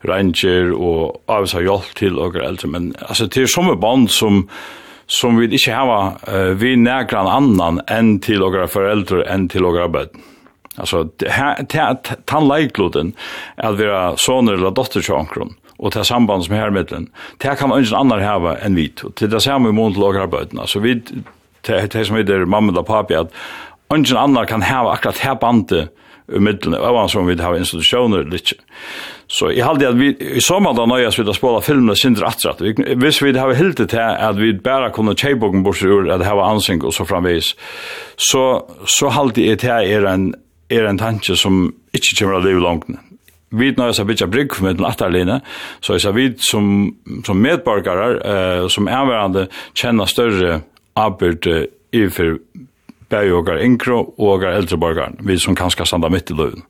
ranger 0.00 0.72
och 0.72 1.22
alltså 1.26 1.62
hjälp 1.62 1.94
till 1.94 2.18
och 2.18 2.36
äldre 2.36 2.68
men 2.68 2.94
alltså 3.08 3.28
till 3.28 3.48
som 3.48 3.80
band 3.80 4.10
som 4.10 4.48
som 5.06 5.36
vi 5.36 5.44
inte 5.44 5.72
har 5.72 6.12
uh, 6.34 6.54
vi 6.54 6.72
en 6.72 6.88
annan 7.26 7.80
än 7.86 8.20
till 8.20 8.38
några 8.38 8.68
föräldrar 8.68 9.22
än 9.22 9.48
till 9.48 9.62
några 9.62 9.88
barn. 9.88 10.08
Alltså 10.76 11.08
tandlejkloden 12.24 13.12
att 13.56 13.78
vara 13.78 14.16
soner 14.16 14.52
eller 14.52 14.70
dotter 14.70 15.00
till 15.00 15.14
ankron 15.14 15.54
og 15.78 15.92
til 15.92 16.04
samband 16.04 16.46
som 16.46 16.54
er 16.54 16.64
her 16.64 16.70
det 17.42 17.58
kan 17.58 17.72
ingen 17.72 17.94
annar 17.94 18.20
hava 18.20 18.56
enn 18.64 18.76
vi. 18.76 18.92
og 19.04 19.14
til 19.14 19.30
det 19.30 19.42
samme 19.42 19.68
i 19.68 19.72
mån 19.72 19.94
til 19.94 20.02
åker 20.02 20.22
arbeidene, 20.22 20.66
så 20.66 20.80
vi, 20.80 20.94
det, 21.66 21.92
det 21.92 22.06
som 22.06 22.16
heter 22.16 22.44
mamma 22.44 22.72
og 22.78 22.86
papi, 22.86 23.14
at 23.14 23.30
ingen 23.94 24.16
annar 24.16 24.46
kan 24.46 24.62
hava 24.62 24.92
akkurat 24.92 25.18
her 25.18 25.34
bandet 25.34 25.88
i 26.28 26.38
middelen, 26.42 26.74
og 26.74 27.10
som 27.10 27.26
vi 27.26 27.36
har 27.38 27.54
institutioner 27.54 28.24
eller 28.24 28.34
ikke. 28.34 28.56
Så 29.28 29.50
jeg 29.50 29.64
halde 29.64 29.88
at 29.88 29.98
vi, 29.98 30.12
i 30.38 30.40
sommer 30.42 30.74
da 30.74 30.86
nøyas 30.86 31.18
vi 31.18 31.24
da 31.26 31.34
spåla 31.34 31.60
filmene 31.62 31.96
sindre 31.98 32.26
atrat, 32.26 32.62
hvis 32.98 33.22
vi 33.22 33.32
har 33.34 33.54
hilde 33.58 33.86
til 33.86 33.98
at 33.98 34.38
vi 34.38 34.52
bare 34.52 34.90
kunne 34.94 35.14
tjeibogen 35.14 35.64
bort 35.66 35.82
ur 35.82 36.10
at 36.10 36.22
det 36.22 36.30
var 36.30 36.50
ansing 36.50 36.82
og 36.84 36.94
så 36.94 37.06
framvis, 37.06 37.54
så, 38.16 38.44
så 38.86 39.10
halde 39.14 39.46
jeg 39.46 39.58
til 39.62 39.70
er 39.70 40.06
en, 40.10 40.32
er 40.70 40.86
en 40.86 40.98
tanke 40.98 41.36
som 41.38 41.68
ikke 41.94 42.18
kommer 42.20 42.40
å 42.40 42.44
leve 42.46 42.62
langt 42.62 42.90
vi 43.58 43.72
når 43.76 43.94
jeg 43.96 44.06
bytja 44.06 44.28
brygg 44.30 44.60
med 44.62 44.78
den 44.78 44.88
atterline, 44.88 45.40
så 45.80 45.96
jeg 45.96 46.04
sa 46.04 46.12
vi 46.16 46.28
som, 46.44 46.94
som 47.26 47.42
medborgare, 47.42 48.08
eh, 48.20 48.68
som 48.72 48.88
avverande, 48.88 49.48
kjenner 49.74 50.10
større 50.10 50.60
arbeid 50.96 51.46
eh, 51.50 51.66
i 51.96 52.06
for 52.12 52.38
bæg 53.10 53.32
og 53.32 53.48
er 53.48 53.62
yngre 53.62 54.00
og 54.18 54.44
er 54.44 54.56
eldre 54.56 54.78
borgeren, 54.82 55.18
vi 55.22 55.38
som 55.38 55.56
kanskje 55.56 55.86
standa 55.86 56.10
midt 56.10 56.30
i 56.30 56.36
løven. 56.36 56.64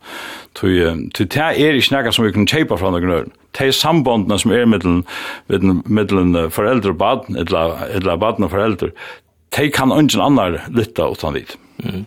Til 0.56 1.08
det 1.16 1.36
er 1.40 1.78
ikke 1.78 1.96
noe 1.96 2.12
som 2.12 2.26
vi 2.26 2.32
kan 2.34 2.48
kjøpe 2.48 2.78
fra 2.80 2.92
noen 2.92 3.12
øren. 3.18 3.32
Det 3.56 3.68
er 3.68 3.76
sambåndene 3.76 4.38
som 4.40 4.52
er 4.52 4.66
middelen 4.68 6.36
foreldre 6.52 6.92
og 6.92 6.98
baden, 7.00 7.38
eller 7.40 8.16
baden 8.20 8.44
og 8.44 8.52
foreldre, 8.52 8.92
det 9.56 9.72
kan 9.72 9.94
ingen 9.94 10.20
annar 10.20 10.60
lytta 10.68 11.08
utan 11.08 11.34
vidt. 11.34 11.56
Mm. 11.84 12.04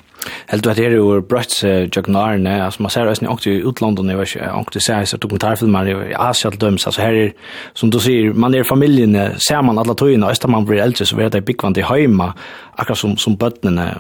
Helt 0.50 0.64
du 0.64 0.70
at 0.72 0.80
her 0.82 0.96
er 0.98 1.22
brøtt 1.30 1.56
jøgnarene, 1.64 2.56
altså 2.66 2.84
man 2.84 2.92
ser 2.94 3.08
også 3.08 3.26
nok 3.26 3.42
til 3.42 3.66
utlandet, 3.70 4.10
jeg 4.10 4.18
vet 4.18 4.36
ikke, 4.36 4.52
også 4.52 4.80
ser 4.84 5.04
jeg 5.06 5.22
dokumentarfilmer 5.22 5.92
i 5.94 6.14
Asia 6.18 6.50
til 6.50 6.62
døms, 6.62 6.88
altså 6.88 7.02
her 7.02 7.18
er, 7.24 7.34
som 7.74 7.92
du 7.92 8.00
sier, 8.04 8.34
man 8.34 8.56
er 8.56 8.68
familien, 8.68 9.16
ser 9.38 9.62
man 9.62 9.80
alle 9.80 9.96
tøyene, 9.96 10.26
og 10.26 10.32
etter 10.34 10.52
man 10.52 10.66
blir 10.66 10.82
eldre, 10.84 11.06
så 11.06 11.18
vet 11.20 11.38
jeg 11.38 11.46
byggvann 11.46 11.78
til 11.78 11.88
høyma, 11.88 12.32
akkurat 12.78 13.02
som, 13.02 13.18
som 13.18 13.38
bøttene, 13.40 13.92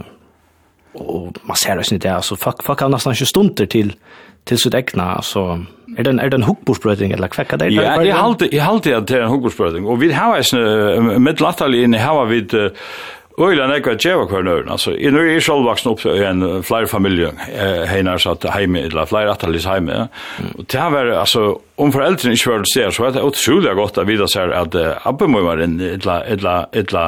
og 0.99 1.37
man 1.47 1.57
ser 1.59 1.77
også 1.77 1.97
det, 1.97 2.11
altså 2.11 2.35
folk, 2.35 2.65
folk 2.65 2.81
har 2.81 2.89
nesten 2.91 3.15
ikke 3.15 3.29
stunder 3.29 3.69
til, 3.69 3.93
til 4.49 4.59
sitt 4.59 4.75
egna, 4.75 5.13
altså, 5.19 5.61
er 5.95 6.03
det 6.03 6.13
en, 6.15 6.19
er 6.19 6.33
det 6.33 6.41
en 6.41 6.49
hukkbordsprøyting, 6.49 7.13
eller 7.13 7.29
hva 7.29 7.45
er 7.45 7.61
det? 7.61 7.69
Ja, 7.75 7.93
jeg 8.01 8.17
halte, 8.17 8.49
jeg 8.51 8.65
halte 8.65 8.97
at 8.97 9.07
det 9.07 9.21
er 9.21 9.27
en 9.27 9.31
hukkbordsprøyting, 9.35 9.87
og 9.87 10.01
vi 10.01 10.11
har 10.17 10.41
en, 10.41 11.21
med 11.21 11.41
latterlig 11.45 11.85
inne, 11.85 12.01
har 12.01 12.25
vi, 12.29 12.41
uh, 12.57 12.91
Øyla 13.39 13.69
nekva 13.71 13.93
djeva 13.95 14.25
hver 14.27 14.43
nøyren, 14.43 14.71
altså, 14.73 14.91
i 14.91 15.11
nu 15.13 15.21
er 15.23 15.39
sjálf 15.39 15.63
vaksen 15.63 15.93
opp 15.93 16.01
i 16.11 16.25
en 16.27 16.43
flere 16.67 16.89
familie, 16.91 17.29
heinar 17.87 18.19
satt 18.19 18.43
heime, 18.51 18.81
eller 18.89 19.07
flere 19.07 19.31
atalis 19.31 19.67
heime, 19.69 20.09
og 20.57 20.65
det 20.67 20.87
var, 20.91 21.13
altså, 21.21 21.45
om 21.79 21.91
foreldrene 21.93 22.35
ikke 22.35 22.51
var 22.51 22.65
ser, 22.69 22.91
så 22.91 23.07
er 23.07 23.15
det 23.15 23.23
utrolig 23.23 23.73
godt 23.77 23.97
at 24.01 24.07
vi 24.07 24.17
da 24.19 24.27
ser 24.29 24.51
at 24.55 24.75
uh, 24.75 25.63
en 25.63 25.79
etla, 25.81 26.19
etla, 26.27 26.55
etla 26.73 27.03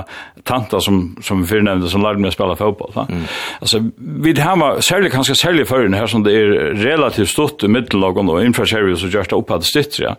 tanta 0.48 0.80
som, 0.82 1.16
som 1.22 1.42
vi 1.42 1.50
fornevnte, 1.52 1.90
som 1.92 2.04
lærte 2.04 2.22
meg 2.22 2.32
å 2.32 2.36
spille 2.36 2.56
fotball. 2.60 2.96
Mm. 3.10 3.26
Altså, 3.62 3.82
vi 4.26 4.34
har 4.40 4.82
særlig, 4.82 5.12
kanskje 5.12 5.36
særlig 5.36 5.68
førren 5.68 5.94
her, 5.94 6.08
som 6.08 6.24
det 6.24 6.34
er 6.38 6.54
relativt 6.80 7.30
stort 7.30 7.64
i 7.64 7.70
middellagen 7.72 8.30
og 8.32 8.44
infraservice 8.46 9.02
som 9.04 9.12
gjør 9.14 9.30
det 9.30 9.38
opp 9.38 9.54
at 9.58 9.68
stitt, 9.68 10.00
ja. 10.02 10.16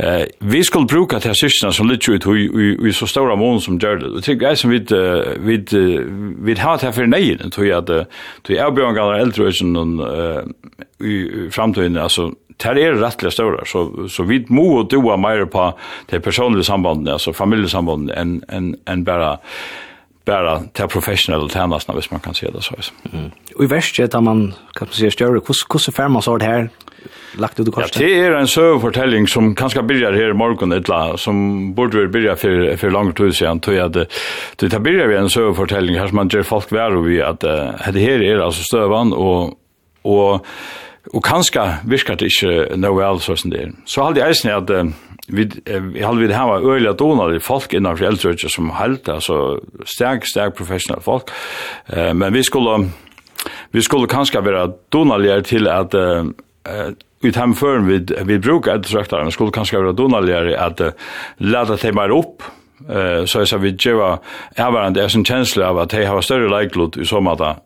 Uh, 0.00 0.24
vi 0.40 0.62
skulle 0.66 0.90
bruke 0.90 1.20
til 1.22 1.36
syskene 1.38 1.72
som 1.76 1.90
litt 1.90 2.08
ut 2.08 2.26
i, 2.32 2.46
i, 2.48 2.72
i 2.88 2.94
så 2.96 3.06
store 3.10 3.36
mån 3.38 3.60
som 3.62 3.78
gjør 3.80 4.02
det. 4.02 4.12
Og 4.16 4.26
tenker 4.26 4.50
jeg 4.50 4.62
som 4.62 4.72
vi, 4.72 4.82
uh, 4.92 5.34
vi, 5.44 5.60
uh, 5.76 6.00
vi 6.48 6.58
har 6.58 6.80
til 6.80 6.96
for 6.96 7.06
tror 7.52 7.68
jeg 7.68 7.78
at 7.84 7.90
uh, 7.92 8.64
avbjørngene 8.66 9.16
er 9.16 9.26
eldre 9.26 9.46
og 9.46 9.52
uh, 10.00 10.42
i 11.02 11.50
framtiden, 11.50 11.96
altså, 11.96 12.30
det 12.58 12.82
er 12.82 12.98
rettelig 13.00 13.32
større, 13.32 13.66
så, 13.66 14.08
så 14.08 14.26
vi 14.28 14.42
må 14.48 14.66
og 14.80 14.90
doa 14.90 15.16
mer 15.16 15.44
på 15.50 15.70
det 16.10 16.22
personlige 16.22 16.64
sambandet, 16.68 17.12
altså 17.12 17.32
familiesambandet, 17.32 18.16
enn 18.18 18.42
en, 18.48 18.74
en 18.86 19.04
bare 19.04 19.36
bara 20.24 20.60
till 20.72 20.88
professionella 20.88 21.48
tjänster 21.48 21.94
hvis 21.94 22.10
man 22.10 22.20
kan 22.20 22.34
se 22.34 22.50
det 22.50 22.62
så. 22.62 22.74
Mm. 23.12 23.30
Och 23.56 23.64
i 23.64 23.66
värsta 23.66 24.04
att 24.04 24.22
man 24.22 24.54
kan 24.72 24.86
man 24.86 24.94
säga 24.94 25.10
större 25.10 25.32
hur 25.32 25.42
hur 25.72 25.78
så 25.78 25.92
färma 25.92 26.22
så 26.22 26.38
det 26.38 26.44
här 26.44 26.70
lagt 27.38 27.60
ut 27.60 27.68
i. 27.68 27.70
Ja, 27.76 27.86
det 27.98 28.20
är 28.20 28.32
en 28.32 28.48
sövfortelling 28.48 29.26
som 29.26 29.54
kanske 29.54 29.82
börjar 29.82 30.12
här 30.12 30.30
i 30.30 30.32
morgon 30.32 30.72
ett 30.72 31.20
som 31.20 31.74
borde 31.74 31.98
väl 31.98 32.08
börja 32.08 32.36
för 32.36 32.76
för 32.76 32.90
långt 32.90 33.16
tid 33.16 33.34
sedan 33.34 33.60
tror 33.60 33.76
jag 33.76 33.92
det 33.92 34.06
det 34.56 34.70
tar 34.70 34.78
börjar 34.78 35.06
vi 35.06 35.16
en 35.16 35.30
sövfortelling 35.30 35.98
här 35.98 36.06
som 36.06 36.16
man 36.16 36.28
ger 36.28 36.42
folk 36.42 36.72
värre 36.72 37.02
vi 37.02 37.22
att 37.22 37.40
det 37.40 37.74
här 37.78 38.22
är 38.22 38.38
alltså 38.38 38.62
stövan 38.62 39.12
och 39.12 39.58
och 40.02 40.46
Og 41.10 41.22
kanskje 41.26 41.64
virker 41.84 42.14
det 42.14 42.30
ikke 42.30 42.76
noe 42.78 42.94
vel 43.00 43.18
sånn 43.20 43.50
det 43.50 43.64
er. 43.64 43.72
Så 43.84 44.04
halde 44.06 44.22
jeg 44.22 44.36
eisen 44.36 44.52
at 44.54 44.70
vi 45.28 45.46
halde 46.02 46.20
vi 46.20 46.34
hava 46.34 46.60
øyla 46.60 46.94
i 47.34 47.38
folk 47.40 47.74
innanfor 47.74 48.06
eldrøyja 48.06 48.48
som 48.48 48.70
held, 48.70 49.08
altså 49.08 49.58
sterk, 49.84 50.26
sterk 50.26 50.54
professionelle 50.54 51.02
folk. 51.02 51.30
Eh, 51.88 52.12
men 52.12 52.34
vi 52.34 52.42
skulle, 52.42 52.90
vi 53.72 53.82
skulle 53.82 54.08
kanskje 54.08 54.44
være 54.44 54.72
donarer 54.92 55.40
til 55.40 55.68
at 55.68 55.94
uh, 55.94 56.26
ut 57.24 57.36
hemføren 57.36 57.86
vi, 57.86 58.00
vi 58.24 58.38
brukar 58.38 58.74
eldrøyja, 58.74 59.22
men 59.22 59.30
skulle 59.30 59.52
kanskje 59.52 59.78
være 59.78 59.96
donarer 59.96 60.56
at 60.58 60.80
uh, 60.80 60.92
leta 61.38 61.76
dem 61.76 61.98
upp 61.98 62.12
opp, 62.12 62.42
eh 62.90 63.24
så 63.26 63.46
så 63.46 63.58
vi 63.58 63.76
geva 63.78 64.18
är 64.56 64.70
varandra 64.70 65.02
en 65.02 65.24
känsla 65.24 65.70
av 65.70 65.78
att 65.78 65.90
de 65.90 66.04
har 66.04 66.20
större 66.20 66.60
likelihood 66.60 66.96
i 66.96 67.04
så 67.04 67.20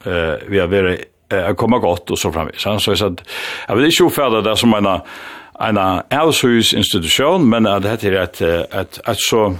eh 0.05 0.49
vi 0.49 0.59
har 0.59 0.66
varit 0.66 1.15
eh, 1.33 1.54
komma 1.54 1.78
gott 1.78 2.11
och 2.11 2.18
så 2.18 2.33
framvis. 2.33 2.61
Så 2.61 2.68
jag 2.68 2.99
sa 2.99 3.06
att 3.06 3.23
jag 3.68 3.76
vill 3.76 3.85
inte 3.85 4.02
ofärda 4.02 4.40
det 4.40 4.56
som 4.56 4.75
en 4.75 5.00
en 5.61 6.00
älshus 6.09 6.75
institution 6.75 7.49
men 7.49 7.66
att 7.66 7.83
det 7.83 8.04
är 8.04 8.12
ett 8.12 8.40
ett 8.40 9.09
ett 9.09 9.18
så 9.18 9.56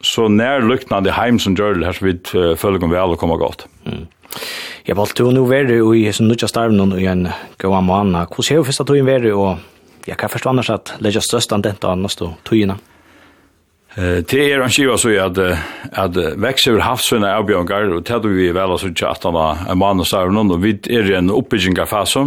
så 0.00 0.28
när 0.28 0.60
luktande 0.60 1.10
hem 1.10 1.38
som 1.38 1.54
gör 1.54 1.74
det 1.74 1.86
här 1.86 1.92
så 1.92 2.04
vid 2.04 2.26
följer 2.58 2.88
vi 2.88 2.96
alla 2.96 3.16
komma 3.16 3.36
gott. 3.36 3.66
Mm. 3.86 4.06
Jag 4.82 4.94
valt 4.94 5.20
ju 5.20 5.32
nu 5.32 5.40
vara 5.40 5.84
och 5.84 5.96
i 5.96 6.12
som 6.12 6.28
nu 6.28 6.34
just 6.38 6.54
någon 6.54 6.98
igen 6.98 7.28
gå 7.56 7.68
om 7.68 7.90
annan. 7.90 8.26
Hur 8.36 8.42
ser 8.42 8.56
du 8.56 8.64
första 8.64 8.84
tog 8.84 8.96
in 8.96 9.06
vara 9.06 9.34
och 9.34 9.56
jag 10.04 10.18
kan 10.18 10.28
förstå 10.28 10.48
annars 10.48 10.70
att 10.70 10.94
lägga 10.98 11.20
störst 11.20 11.52
an 11.52 11.62
detta 11.62 11.88
annars 11.88 12.16
då 12.16 12.34
tog 12.42 12.58
Det 13.94 14.40
er 14.42 14.58
en 14.58 14.72
skiva 14.74 14.96
så 14.98 15.12
at, 15.22 15.38
at 15.94 16.16
vekst 16.42 16.66
over 16.72 16.82
havsvinna 16.82 17.28
er 17.30 17.42
avbjørngar, 17.42 17.92
og 17.94 18.02
det 18.02 18.32
vi 18.34 18.48
vel 18.50 18.74
altså 18.74 18.90
ikke 18.90 19.06
at 19.06 19.26
han 19.28 19.36
var 19.36 19.60
en 19.70 19.78
mann 19.78 20.02
og 20.02 20.08
stavr 20.10 20.34
og 20.50 20.64
vi 20.64 20.72
er 20.90 21.12
i 21.12 21.14
en 21.14 21.30
oppbygginga 21.30 21.86
fase. 21.86 22.24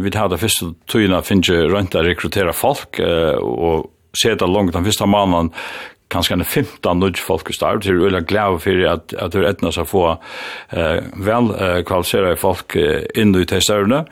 Vi 0.00 0.12
tar 0.14 0.30
det 0.32 0.40
første 0.40 0.70
tøyna 0.88 1.20
finnes 1.26 1.52
ikke 1.52 1.68
rønt 1.68 1.98
å 2.00 2.06
rekruttere 2.06 2.56
folk, 2.56 3.02
og 3.44 3.90
det 4.40 4.48
langt 4.48 4.72
den 4.72 4.88
første 4.88 5.08
mannen 5.08 5.52
kanskje 6.12 6.36
en 6.38 6.44
15 6.44 7.00
nudge 7.00 7.24
folk 7.24 7.50
i 7.50 7.56
start, 7.56 7.84
så 7.84 7.92
er 7.92 8.00
veldig 8.04 8.24
glad 8.28 8.60
for 8.62 8.86
at, 8.92 9.14
at 9.16 9.34
det 9.34 9.42
er 9.42 9.50
etna 9.50 9.72
å 9.72 9.88
få 9.88 10.06
eh, 10.12 11.00
vel 11.24 11.52
eh, 11.56 11.80
kvalifiserede 11.88 12.40
folk 12.40 12.76
eh, 12.76 13.06
inn 13.18 13.34
i 13.38 13.46
testerne. 13.48 14.04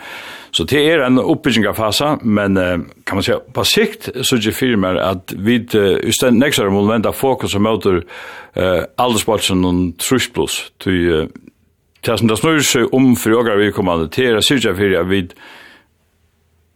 Så 0.53 0.65
det 0.67 0.81
er 0.83 1.05
en 1.05 1.21
oppbygging 1.23 1.67
av 1.71 1.79
fasa, 1.79 2.17
men 2.23 2.57
eh, 2.59 2.79
kan 3.07 3.19
man 3.19 3.27
si 3.27 3.37
på 3.55 3.65
sikt 3.69 4.11
så 4.27 4.37
er 4.37 4.43
det 4.45 4.57
firmer 4.57 4.99
at 5.03 5.35
vi 5.37 5.61
uh, 5.77 5.99
i 6.03 6.13
stedet 6.15 6.39
nekst 6.39 6.63
må 6.65 6.83
moment 6.83 7.07
av 7.07 7.15
fokus 7.19 7.55
og 7.55 7.63
møter 7.63 8.01
eh, 8.01 8.83
aldersbolsen 8.99 9.65
og 9.67 9.81
trusplus 10.03 10.59
til 10.83 10.99
uh, 11.15 11.31
Det 12.01 12.17
som 12.19 12.29
det 12.29 12.39
snur 12.41 12.63
seg 12.65 12.95
om 12.97 13.13
for 13.17 13.37
åker 13.37 13.59
vi 13.61 13.73
kommer 13.77 14.07
til, 14.09 14.33
det 14.33 14.41
er 14.41 14.47
sikkert 14.47 14.97
at 14.97 15.11
vi 15.11 15.19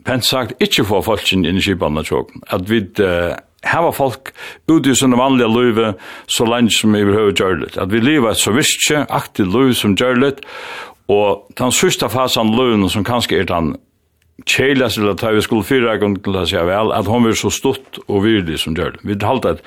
pent 0.05 0.27
sagt 0.27 0.61
ikke 0.61 0.85
få 0.85 1.01
folk 1.01 1.33
inn 1.33 1.47
i 1.49 1.63
kipene. 1.65 2.05
At 2.53 2.69
vi 2.69 2.83
uh, 3.01 3.33
hava 3.67 3.93
folk 3.95 4.33
ute 4.71 4.93
i 4.93 4.99
sin 4.99 5.17
vanliga 5.19 5.49
løyve 5.51 5.95
så 6.27 6.47
langt 6.49 6.75
som 6.77 6.95
vi 6.95 7.05
behøver 7.05 7.35
gjøre 7.37 7.61
litt. 7.63 7.79
At 7.81 7.93
vi 7.93 8.03
lever 8.03 8.31
et 8.31 8.41
så 8.41 8.55
visstje, 8.55 9.07
aktivt 9.09 9.53
løyve 9.55 9.75
som 9.79 9.97
gjør 9.99 10.21
litt, 10.21 10.45
og 11.13 11.49
den 11.59 11.75
sørste 11.75 12.09
fasen 12.09 12.55
løyven 12.57 12.89
som 12.93 13.05
kanskje 13.05 13.43
er 13.43 13.51
den 13.51 13.75
kjeles 14.51 14.97
eller 14.99 15.15
ta 15.15 15.31
vi 15.31 15.43
skulle 15.45 15.67
fyra 15.67 15.95
gong 16.01 16.17
til 16.25 16.37
å 16.37 16.45
si 16.49 16.59
vel, 16.59 16.93
at 16.93 17.09
hon 17.11 17.27
var 17.27 17.37
så 17.39 17.53
stort 17.55 18.01
og 18.09 18.25
virdig 18.25 18.59
som 18.61 18.75
gjør 18.77 18.97
det. 18.97 19.03
Vi 19.07 19.19
halte 19.23 19.55
et 19.55 19.67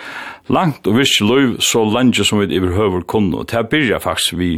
langt 0.51 0.87
og 0.87 0.97
visst 0.99 1.21
løyv 1.23 1.57
så 1.63 1.85
langt 1.87 2.19
som 2.19 2.41
vi 2.41 2.59
behøver 2.59 3.05
kunne, 3.07 3.37
og 3.39 3.47
det 3.51 3.67
byrja 3.71 4.01
faktisk 4.03 4.37
vi 4.37 4.57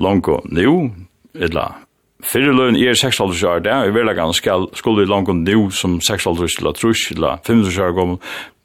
langt 0.00 0.28
nu, 0.50 0.90
eller 1.34 1.78
Fyrir 2.20 2.52
løn 2.52 2.76
er 2.76 2.92
6,5 2.92 3.46
år, 3.48 3.62
det 3.64 3.72
er 3.72 3.94
veldig 3.96 4.12
ganske 4.18 4.56
skulle 4.76 5.06
vi 5.06 5.08
langt 5.08 5.30
nu 5.32 5.70
som 5.72 6.00
6 6.04 6.26
år 6.28 6.42
eller 6.44 6.68
at 6.74 6.76
trus, 6.76 7.06
eller 7.14 7.38
5,5 7.46 7.80
år 7.80 7.94
gammel, 7.96 8.18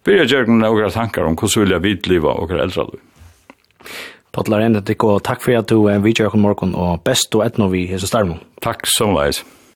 byrja 0.05 0.27
gjerne 0.29 0.61
noen 0.61 0.93
tankar 0.93 1.27
om 1.27 1.37
hvordan 1.37 1.63
vil 1.63 1.75
jeg 1.75 1.85
vidliva 1.85 2.35
og 2.37 2.51
hva 2.51 2.63
eldre 2.65 2.87
du. 2.91 2.97
Patlar 4.35 4.65
enn 4.65 4.75
det, 4.75 4.97
takk 4.99 5.43
for 5.43 5.55
at 5.55 5.69
du 5.71 5.85
er 5.87 6.01
vidtjøkken 6.03 6.41
morgen, 6.43 6.73
og 6.75 7.03
best 7.07 7.35
og 7.37 7.45
etnå 7.45 7.69
vi 7.71 7.85
hese 7.87 8.09
starmen. 8.09 8.41
Takk 8.63 8.83
som 8.91 9.15
veis. 9.15 9.43